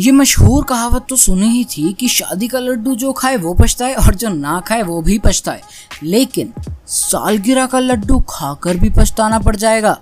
ये 0.00 0.12
मशहूर 0.12 0.64
कहावत 0.64 1.06
तो 1.08 1.16
सुनी 1.16 1.46
ही 1.46 1.64
थी 1.64 1.92
कि 1.92 2.08
शादी 2.08 2.46
का 2.48 2.58
लड्डू 2.58 2.94
जो 2.94 3.12
खाए 3.12 3.36
वो 3.36 3.52
पछताए 3.54 3.94
और 3.94 4.14
जो 4.14 4.28
ना 4.28 4.58
खाए 4.60 4.82
वो 4.82 5.00
भी 5.02 5.18
पछताए। 5.18 5.60
लेकिन 6.02 6.52
सालगिरह 6.86 7.66
का 7.66 7.78
लड्डू 7.78 8.18
खाकर 8.28 8.76
भी 8.76 8.90
पछताना 8.90 9.38
पड़ 9.38 9.54
जाएगा, 9.56 9.96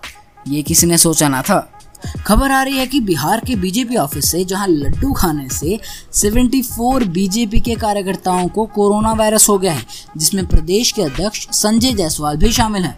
ये 0.48 0.62
किसी 0.62 0.86
ने 0.86 0.98
सोचा 0.98 1.28
ना 1.28 1.42
था। 1.42 1.58
खबर 2.26 2.50
आ 2.50 2.62
रही 2.62 2.78
है 2.78 2.86
कि 2.86 3.00
बिहार 3.00 3.40
के 3.40 3.56
बीजेपी 3.56 3.96
ऑफ़िस 3.96 4.30
से, 4.30 4.44
जहाँ 4.44 4.68
लड्डू 4.68 5.12
खाने 5.12 5.48
से 5.48 5.78
74 6.12 7.04
बीजेपी 7.08 7.60
के 7.60 7.74
कार्यकर्ताओं 7.74 8.48
को 8.48 8.66
कोरोना 8.66 9.12
वायरस 9.12 9.48
हो 9.48 9.58
गया 9.58 9.72
है, 9.72 9.84
जिसमें 10.16 10.46
प्रदेश 10.46 10.92
के 10.92 11.02
अध्यक्ष 11.02 11.46
संजय 11.52 11.92
जायसवाल 11.92 12.36
भी 12.36 12.52
शामिल 12.52 12.84
हैं। 12.84 12.96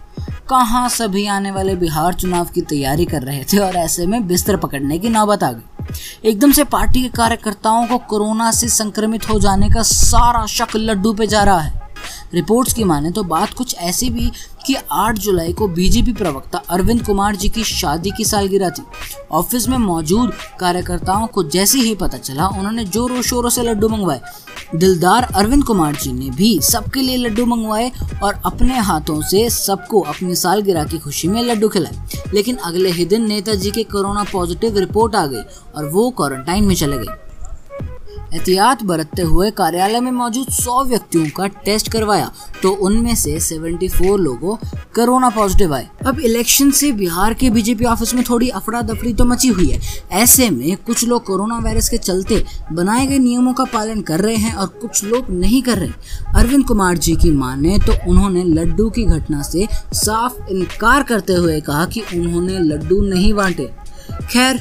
कहाँ 0.51 0.89
सभी 0.89 1.27
आने 1.29 1.51
वाले 1.51 1.75
बिहार 1.77 2.15
चुनाव 2.15 2.49
की 2.55 2.61
तैयारी 2.61 3.05
कर 3.05 3.23
रहे 3.23 3.45
थे 3.45 3.59
और 3.59 3.77
ऐसे 3.77 4.07
में 4.07 4.27
बिस्तर 4.29 4.57
पकड़ने 4.57 4.99
की 4.99 5.09
नौबत 5.09 5.43
आ 5.43 5.53
गई। 5.53 5.80
एकदम 6.25 6.53
से 6.53 6.65
पार्टी 6.65 7.03
के 7.03 7.09
कार्यकर्ताओं 7.09 7.87
को 7.87 7.99
कोरोना 7.99 8.51
से 8.53 8.69
संक्रमित 8.69 9.29
हो 9.31 9.39
जाने 9.41 9.71
का 9.71 9.83
सारा 9.83 10.47
शक 10.47 10.77
लड्डू 10.77 11.13
पे 11.13 11.27
जा 11.27 11.43
रहा 11.43 11.61
है। 11.61 11.89
रिपोर्ट्स 12.35 12.73
की 12.73 12.85
माने 12.85 13.11
तो 13.11 13.23
बात 13.23 13.53
कुछ 13.55 13.75
ऐसी 13.75 14.09
भी 14.11 14.31
कि 14.67 14.75
8 14.93 15.19
जुलाई 15.19 15.53
को 15.53 15.67
बीजेपी 15.69 16.13
प्रवक्ता 16.13 16.59
अरविंद 16.69 17.05
कुमार 17.07 17.37
जी 17.37 17.49
की 17.49 17.65
शादी 17.65 18.11
की 18.11 18.25
सालगिरह 18.25 18.71
थी। 18.71 18.83
ऑफ़िस 19.33 19.69
में 19.69 19.77
मौजूद 19.79 20.33
कार्यकर्ताओं 20.61 21.27
को 21.27 21.43
जैसे 21.45 21.79
ही 21.79 21.95
पता 21.95 22.19
चला, 22.19 22.47
उन्होंने 22.47 22.85
जोरों 22.85 23.23
शोरों 23.23 23.51
से 23.51 23.63
लड्डू 23.63 23.89
मंगवाए। 23.89 24.21
दिलदार 24.77 25.23
अरविंद 25.35 25.65
कुमार 25.65 25.95
जी 25.95 26.13
ने 26.13 26.31
भी 26.31 26.59
सबके 26.63 27.01
लिए 27.01 27.17
लड्डू 27.17 27.47
मंगवाए 27.47 27.91
और 28.23 28.41
अपने 28.45 28.79
हाथों 28.79 29.21
से 29.23 29.49
सबको 29.51 30.01
अपनी 30.01 30.35
सालगिरह 30.35 30.85
की 30.85 30.99
खुशी 30.99 31.29
में 31.29 31.43
लड्डू 31.43 31.69
खिलाए। 31.69 32.20
लेकिन 32.35 32.57
अगले 32.57 32.91
ही 32.91 33.05
दिन 33.05 33.27
नेताजी 33.29 33.71
के 33.71 33.83
कोरोना 33.85 34.25
पॉजिटिव 34.25 34.79
रिपोर्ट 34.79 35.15
आ 35.15 35.27
गई 35.27 35.43
और 35.77 35.89
वो 35.89 36.11
क्वारंटाइन 36.11 36.65
में 36.65 36.75
चले 36.75 36.99
गए। 36.99 37.30
एहतियात 38.33 38.83
बरतते 38.83 39.23
हुए 39.23 39.51
कार्यालय 39.51 40.01
में 40.01 40.11
मौजूद 40.13 40.47
100 40.49 40.85
व्यक्तियों 40.89 41.29
का 41.37 41.47
टेस्ट 41.65 41.91
करवाया 41.93 42.31
तो 42.63 42.71
उनमें 42.87 43.15
से 43.15 43.39
74 43.41 44.17
लोगों 44.19 44.57
कोरोना 44.95 45.29
पॉजिटिव 45.31 45.75
आए। 45.75 45.89
अब 46.07 46.21
इलेक्शन 46.21 46.71
से 46.71 46.91
बिहार 46.93 47.35
के 47.35 47.51
बीजेपी 47.51 47.85
ऑफ़िस 47.85 48.15
में 48.15 48.23
थोड़ी 48.25 48.49
अफरा 48.51 48.83
दफड़ी 48.83 49.13
तो 49.15 49.25
मची 49.25 49.49
हुई 49.49 49.69
है। 49.71 49.81
ऐसे 50.13 50.49
में 50.51 50.77
कुछ 50.77 51.05
लोग 51.05 51.25
कोरोना 51.25 51.59
वायरस 51.59 51.89
के 51.89 51.99
चलते 51.99 52.45
बनाए 52.73 53.07
गए 53.07 53.19
नियमों 53.19 53.53
का 53.53 53.65
पालन 53.65 54.01
कर 54.03 54.21
रहे 54.21 54.37
हैं 54.37 54.55
और 54.55 54.67
कुछ 54.81 55.05
लोग 55.05 55.31
नहीं 55.31 55.63
कर 55.63 55.79
रहे। 55.79 55.91
अरविंद 56.35 56.67
कुमार 56.67 56.99
जी 56.99 57.17
की 57.17 57.31
माने 57.33 57.79
तो 57.79 57.93
उन्होंने 58.11 58.45
लड्डू 58.45 58.89
की 58.91 59.05
घटना 59.07 59.43
से 59.43 59.67
साफ़ 59.95 60.51
इनकार 60.51 61.03
करते 61.03 61.33
हुए 61.33 61.61
कहा 61.61 61.85
कि 61.87 62.01
उन्होंने 62.15 62.59
लड्डू 62.61 63.01
नहीं 63.05 63.33
बांटे। 63.35 63.71
खैर 64.23 64.61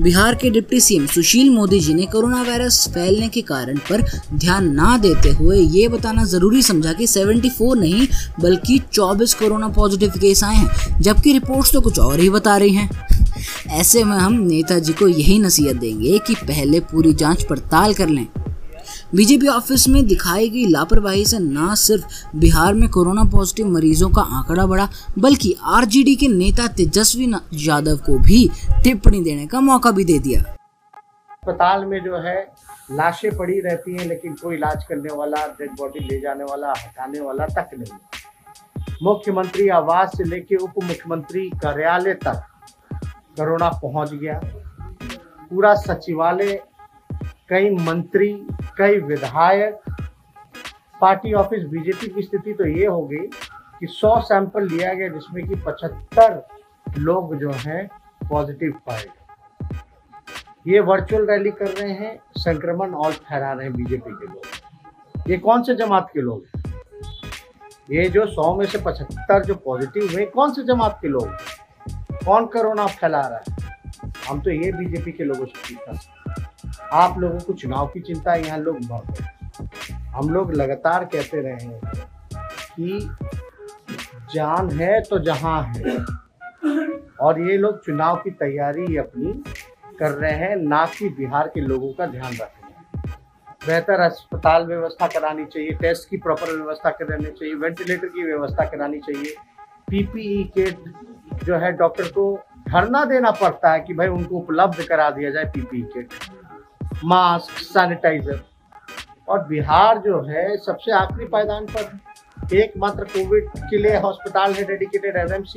बिहार 0.00 0.34
के 0.34 0.50
डिप्टी 0.50 0.80
सीएम 0.80 1.06
सुशील 1.06 1.50
मोदी 1.50 1.78
जी 1.80 1.94
ने 1.94 2.06
कोरोना 2.06 2.42
वायरस 2.42 2.88
फैलने 2.88 3.28
के 3.28 3.40
कारण 3.40 3.76
पर 3.76 4.02
ध्यान 4.34 4.74
ना 4.74 4.96
देते 4.98 5.30
हुए 5.30 5.58
ये 5.58 5.88
बताना 5.88 6.24
ज़रूरी 6.24 6.62
समझा 6.62 6.92
कि 6.92 7.06
74 7.06 7.76
नहीं, 7.76 8.06
बल्कि 8.40 8.80
24 8.92 9.34
कोरोना 9.34 9.68
पॉजिटिव 9.68 10.10
केस 10.10 10.44
आए 10.44 10.54
हैं, 10.54 11.00
जबकि 11.00 11.32
रिपोर्ट्स 11.32 11.72
तो 11.72 11.80
कुछ 11.80 11.98
और 11.98 12.20
ही 12.20 12.30
बता 12.30 12.56
रही 12.56 12.74
हैं। 12.74 12.90
ऐसे 13.70 14.04
में 14.04 14.16
हम 14.16 14.32
नेताजी 14.32 14.92
को 14.92 15.08
यही 15.08 15.38
नसीहत 15.38 15.76
देंगे 15.76 16.18
कि 16.18 16.34
पहले 16.34 16.80
पूरी 16.80 17.12
जाँच 17.12 17.42
पड़ताल 17.42 17.94
कर 17.94 18.08
लें। 18.08 18.26
बीजेपी 19.14 19.46
ऑफ़िस 19.46 19.88
में 19.88 20.06
दिखाई 20.06 20.48
गई 20.50 20.66
लापरवाही 20.66 21.24
से 21.24 21.38
न 21.38 21.74
सिर्फ़ 21.74 22.36
बिहार 22.36 22.74
में 22.74 22.88
कोरोना 22.88 23.24
पॉजिटिव 23.24 23.66
मरीजों 23.66 24.08
का 24.10 24.22
आंकड़ा 24.38 24.66
बढ़ा, 24.66 24.88
बल्कि 25.18 25.54
आरजेडी 25.62 26.14
के 26.16 26.28
नेता 26.28 26.66
तेजस्वी 26.68 27.32
यादव 27.66 27.96
को 27.96 28.18
भी 28.18 28.48
टिप्पणी 28.84 29.20
देने 29.20 29.46
का 29.46 29.60
मौका 29.60 29.90
भी 29.90 30.04
दे 30.04 30.18
दिया। 30.18 30.40
अस्पताल 30.40 31.84
में 31.84 31.98
जो 32.04 32.16
है, 32.16 32.36
लाशें 32.92 33.36
पड़ी 33.36 33.60
रहती 33.60 33.96
हैं, 33.96 34.08
लेकिन 34.08 34.32
कोई 34.32 34.56
इलाज 34.56 34.84
करने 34.84 35.14
वाला, 35.14 35.46
डेड 35.48 35.70
बॉडी 35.70 36.04
ले 36.04 36.20
जाने 36.20 36.44
वाला, 36.44 36.72
हटाने 36.72 37.20
वाला 37.20 37.46
तक 37.46 37.70
नहीं 37.78 37.98
मुख्यमंत्री 39.02 39.68
आवास 39.68 40.12
से 40.16 40.24
लेके 40.24 40.56
उप 40.56 40.72
मुख्यमंत्री 40.82 41.48
कार्यालय 41.62 42.14
तक 42.14 42.44
कोरोना 42.92 43.68
पहुँच 43.68 44.12
गया। 44.14 44.40
पूरा 45.50 45.74
सचिवालय 45.74 46.62
कई 47.48 47.70
मंत्री, 47.70 48.46
कई 48.78 48.98
विधायक, 48.98 49.78
पार्टी 51.00 51.32
ऑफ़िस, 51.32 51.64
बीजेपी 51.64 52.08
की 52.08 52.22
स्थिति 52.22 52.52
तो 52.52 52.66
ये 52.66 52.86
हो 52.86 53.06
गई 53.06 53.26
कि 53.78 53.86
100 53.86 54.20
सैंपल 54.20 54.68
लिया 54.68 54.94
गया 54.94 55.08
जिसमें 55.08 55.48
कि 55.48 55.54
75 55.54 56.42
लोग 56.98 57.36
जो 57.36 57.50
हैं 57.50 57.88
पॉजिटिव 58.30 58.72
पाए। 58.72 59.04
गए 59.64 59.80
ये 60.66 60.80
वर्चुअल 60.80 61.26
रैली 61.26 61.50
कर 61.50 61.66
रहे 61.66 61.92
हैं, 61.92 62.18
संक्रमण 62.38 62.90
और 62.90 63.12
फैला 63.12 63.52
रहे 63.52 63.66
हैं 63.66 63.76
बीजेपी 63.76 64.10
के 64.10 64.26
लोग। 64.26 65.30
ये 65.30 65.38
कौन 65.38 65.62
से 65.62 65.74
जमात 65.74 66.10
के 66.14 66.20
लोग 66.20 66.44
हैं? 66.56 66.62
ये 67.90 68.08
जो 68.08 68.26
100 68.26 68.56
में 68.56 68.66
से 68.66 68.78
75 68.78 69.44
जो 69.44 69.54
पॉजिटिव 69.54 70.12
हुए 70.12 70.24
कौन 70.24 70.52
से 70.52 70.62
जमात 70.62 70.98
के 71.02 71.08
लोग 71.08 71.28
कौन 72.26 72.46
कोरोना 72.46 72.86
फैला 72.86 73.20
रहा 73.20 73.38
है? 73.38 73.56
हम 74.28 74.40
तो 74.40 74.50
ये 74.50 74.72
बीजेपी 74.72 75.12
के 75.12 75.24
लोगों 75.24 75.46
से 75.46 75.74
पूछना 75.74 75.92
आप 76.94 77.18
लोगों 77.18 77.38
को 77.38 77.52
चुनाव 77.52 77.86
की 77.86 78.00
चिंता 78.00 78.32
है 78.32 78.46
यहाँ 78.46 78.58
लोग 78.58 78.78
बहुत 78.86 79.20
है। 79.20 79.32
हम 80.08 80.28
लोग 80.30 80.52
लगातार 80.54 81.04
कहते 81.04 81.40
रहे 81.40 81.64
हैं 81.64 81.80
कि 82.70 83.08
जान 84.34 84.70
है 84.70 85.00
तो 85.00 85.18
जहाँ 85.18 85.62
है। 85.66 85.96
और 87.20 87.40
ये 87.40 87.56
लोग 87.56 87.84
चुनाव 87.84 88.16
की 88.16 88.30
तैयारी 88.32 88.96
अपनी 88.96 89.32
कर 89.98 90.10
रहे 90.10 90.32
हैं, 90.32 90.56
ना 90.56 90.84
कि 90.88 91.08
बिहार 91.08 91.48
के 91.48 91.60
लोगों 91.60 91.92
का 91.92 92.06
ध्यान 92.06 92.32
रख 92.32 92.40
रहे 92.40 93.02
हैं। 93.02 93.14
बेहतर 93.66 94.00
अस्पताल 94.00 94.66
व्यवस्था 94.66 95.06
करानी 95.08 95.44
चाहिए, 95.44 95.70
टेस्ट 95.72 96.08
की 96.10 96.16
प्रॉपर 96.16 96.56
व्यवस्था 96.56 96.90
करानी 96.90 97.30
चाहिए, 97.30 97.54
वेंटिलेटर 97.54 98.08
की 98.08 98.24
व्यवस्था 98.24 98.64
करानी 98.64 98.98
चाहिए। 98.98 99.34
पीपीई 99.90 100.42
किट 100.54 101.44
जो 101.44 101.56
है 101.56 101.72
डॉक्टर 101.72 102.08
को 102.08 102.34
धरना 102.68 103.04
देना 103.04 103.30
पड़ता 103.30 103.72
है 103.72 103.80
कि 103.80 103.94
भाई 103.94 104.08
उनको 104.08 104.36
उपलब्ध 104.36 104.82
करा 104.82 105.10
दिया 105.10 105.30
जाए 105.30 105.44
पीपीई 105.44 105.82
किट 105.94 106.08
मास्क, 107.04 107.58
सैनिटाइजर। 107.58 108.40
और 109.28 109.46
बिहार 109.48 109.98
जो 109.98 110.20
है, 110.22 110.56
सबसे 110.56 110.92
आखिरी 110.92 111.26
पायदान 111.28 111.66
पर 111.66 112.54
एकमात्र 112.54 113.04
कोविड 113.04 113.48
के 113.60 113.78
लिए 113.78 113.96
हॉस्पिटल 114.00 114.52
है 114.52 114.64
डेडिकेटेड 114.64 115.16
एस 115.16 115.54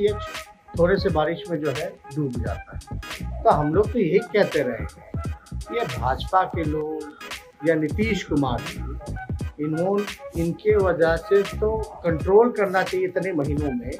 थोड़े 0.79 0.95
से 0.97 1.09
बारिश 1.09 1.43
में 1.49 1.59
जो 1.59 1.71
है, 1.71 1.87
डूब 2.15 2.31
जाता 2.45 2.77
है। 2.77 3.43
तो 3.43 3.49
हम 3.49 3.73
लोग 3.73 3.91
तो 3.91 3.99
यही 3.99 4.19
कहते 4.19 4.61
रहे 4.61 5.75
ये 5.75 5.85
भाजपा 5.97 6.43
के 6.45 6.63
लोग 6.63 7.67
या 7.67 7.75
नीतीश 7.75 8.23
कुमार 8.23 8.61
जी 8.61 9.63
इन्होंने 9.65 10.41
इनके 10.41 10.75
वजह 10.77 11.15
से 11.19 11.41
तो 11.59 11.75
कंट्रोल 12.03 12.49
करना 12.57 12.81
चाहिए 12.83 13.07
इतने 13.07 13.31
महीनों 13.33 13.71
में 13.71 13.91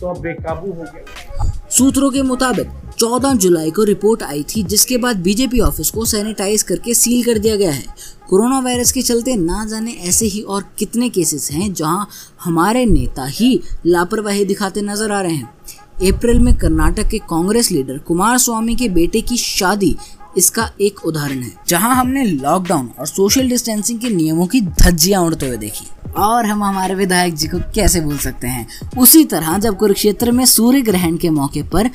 तो 0.00 0.08
अब 0.08 0.20
बेकाबू 0.22 0.72
हो 0.72 0.84
गया। 0.84 1.68
सूत्रों 1.68 2.10
के 2.10 2.22
मुताबिक 2.22 2.68
14 3.00 3.34
जुलाई 3.34 3.70
को 3.70 3.82
रिपोर्ट 3.84 4.22
आई 4.22 4.42
थी, 4.44 4.62
जिसके 4.62 4.96
बाद 4.98 5.16
बीजेपी 5.16 5.60
ऑफ़िस 5.60 5.90
को 5.90 6.04
सैनिटाइज 6.04 6.62
करके 6.62 6.94
सील 6.94 7.22
कर 7.24 7.38
दिया 7.38 7.54
गया 7.56 7.70
है। 7.70 7.84
कोरोना 8.28 8.58
वायरस 8.60 8.92
के 8.92 9.02
चलते 9.02 9.36
ना 9.36 9.64
जाने 9.64 9.92
ऐसे 10.00 10.26
ही 10.26 10.40
और 10.40 10.64
कितने 10.78 11.08
केसेस 11.08 11.50
हैं 11.52 11.72
जहाँ 11.74 12.08
हमारे 12.44 12.84
नेता 12.86 13.24
ही 13.26 13.60
लापरवाही 13.86 14.44
दिखाते 14.44 14.82
नज़र 14.82 15.12
आ 15.12 15.20
रहे 15.20 15.34
हैं। 15.34 16.12
अप्रैल 16.12 16.38
में 16.38 16.56
कर्नाटक 16.56 17.08
के 17.08 17.18
कांग्रेस 17.30 17.70
लीडर 17.70 17.98
कुमार 17.98 18.36
स्वामी 18.38 18.74
के 18.76 18.88
बेटे 18.88 19.20
की 19.20 19.36
शादी, 19.36 19.94
इसका 20.38 20.70
एक 20.80 21.04
उदाहरण 21.06 21.42
है, 21.42 21.52
जहाँ 21.68 21.94
हमने 21.96 22.24
लॉकडाउन 22.24 22.90
और 22.98 23.06
सोशल 23.06 23.48
डिस्टेंसिंग 23.48 24.00
के 24.00 24.10
नियमों 24.10 24.46
की 24.46 24.60
धज्जियाँ 24.60 25.22
उड़ते 25.22 25.46
हुए 25.46 25.56
देखी। 25.56 25.86
और 26.16 26.46
हम 26.46 26.62
हमारे 26.64 26.94
विधायक 26.94 27.34
जी 27.34 27.48
को 27.48 27.58
कैसे 27.74 28.00
भूल 28.00 28.18
सकते 28.18 28.46
हैं? 28.46 28.66
उसी 28.98 29.24
तरह 29.24 29.58
जब 29.58 29.76
कुरुक्षेत्र 29.76 30.32
में 30.32 30.44
सूर्य 30.44 30.80
ग्रहण 30.80 31.16
के 31.16 31.30
मौके 31.30 31.62
पर 31.62 31.90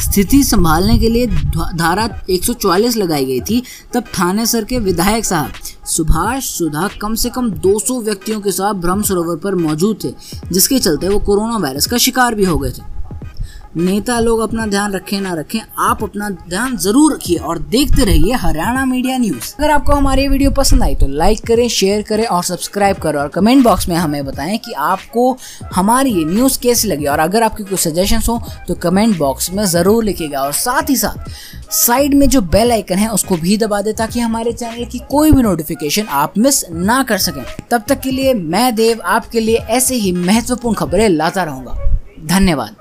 स्थिति 0.00 0.42
संभालने 0.44 0.98
के 0.98 1.08
लिए 1.08 1.26
धारा 1.26 2.08
144 2.30 2.96
लगाई 2.96 3.24
गई 3.24 3.40
थी, 3.40 3.62
तब 3.92 4.04
थाने 4.18 4.46
सर 4.46 4.64
के 4.64 4.78
विधायक 4.78 5.24
साहब 5.24 5.52
सुभाष 5.86 6.44
सुधा 6.48 6.88
कम 7.02 7.14
से 7.14 7.30
कम 7.30 7.50
200 7.50 8.00
व्यक्तियों 8.02 8.40
के 8.40 8.52
साथ 8.52 8.74
ब्रह्म 8.74 9.02
सरोवर 9.02 9.36
पर 9.36 9.54
मौजूद 9.54 9.98
थे, 10.04 10.14
जिसके 10.52 10.78
चलते 10.78 11.08
वो 11.08 11.18
कोरोना 11.18 11.56
वायरस 11.56 11.86
का 11.86 11.98
शिकार 11.98 12.34
भी 12.34 12.44
हो 12.44 12.58
गए 12.58 12.70
थे। 12.70 12.99
नेता 13.70 14.18
लोग 14.20 14.40
अपना 14.40 14.64
ध्यान 14.66 14.92
रखें, 14.92 15.20
ना 15.20 15.32
रखें, 15.34 15.60
आप 15.80 16.02
अपना 16.04 16.28
ध्यान 16.30 16.76
ज़रूर 16.76 17.12
रखिए 17.14 17.36
और 17.38 17.58
देखते 17.70 18.04
रहिए 18.04 18.34
हरियाणा 18.34 18.84
मीडिया 18.84 19.18
न्यूज़। 19.18 19.54
अगर 19.58 19.70
आपको 19.70 19.92
हमारी 19.92 20.26
वीडियो 20.28 20.50
पसंद 20.50 20.82
आई 20.82 20.94
तो 20.94 21.06
लाइक 21.08 21.44
करें 21.46 21.68
शेयर 21.68 22.02
करें 22.02 22.24
और 22.26 22.42
सब्सक्राइब 22.44 22.96
करें 22.96 23.18
और 23.20 23.28
कमेंट 23.28 23.62
बॉक्स 23.64 23.88
में 23.88 23.94
हमें 23.96 24.24
बताएँ 24.26 24.56
कि 24.58 24.72
आपको 24.72 25.36
हमारी 25.74 26.12
ये 26.12 26.24
न्यूज़ 26.24 26.58
कैसी 26.62 26.88
लगी। 26.88 27.06
और 27.06 27.18
अगर 27.18 27.42
आपकी 27.42 27.64
कोई 27.64 27.78
सजेशन 27.78 28.20
हो 28.28 28.40
तो 28.68 28.74
कमेंट 28.82 29.16
बॉक्स 29.18 29.50
में 29.52 29.64
ज़रूर 29.66 30.04
लिखेगा 30.04 30.42
और 30.42 30.52
साथ 30.54 30.90
ही 30.90 30.96
साथ 30.96 31.30
साइड 31.74 32.14
में 32.14 32.28
जो 32.28 32.40
बेल 32.42 32.72
आइकन 32.72 32.98
है 32.98 33.08
उसको 33.10 33.36
भी 33.36 33.56
दबा 33.58 33.80
दे 33.82 33.92
ताकि 33.92 34.20
हमारे 34.20 34.52
चैनल 34.52 34.84
की 34.84 34.98
कोई 35.10 35.32
भी 35.32 35.42
नोटिफिकेशन 35.42 36.06
आप 36.16 36.38
मिस 36.38 36.62
ना 36.70 37.02
कर 37.02 37.18
सकें। 37.20 37.42
तब 37.70 37.84
तक 37.88 38.00
के 38.00 38.10
लिए 38.10 38.34
मैं 38.34 38.74
देव, 38.74 39.00
आपके 39.00 39.40
लिए 39.40 39.56
ऐसे 39.56 39.94
ही 39.96 40.12
महत्वपूर्ण 40.14 40.76
खबरें 40.76 41.08
लाता 41.08 41.42
रहूँगा। 41.44 41.78
धन्यवाद। 42.26 42.79